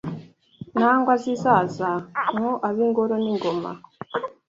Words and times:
Nangwa 0.79 1.13
zizaza 1.23 1.89
mwo 2.35 2.51
ab’ingori 2.67 3.15
n’ingoma 3.23 3.71